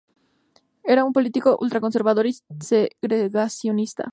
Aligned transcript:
Era 0.93 1.03
un 1.05 1.13
político 1.13 1.59
ultraconservador 1.61 2.25
y 2.25 2.33
segregacionista. 2.59 4.09